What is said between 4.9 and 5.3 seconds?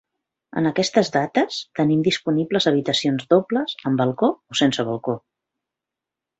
balcó.